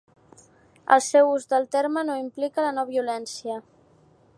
[0.95, 3.63] El seu ús del terme no implica la no-violència.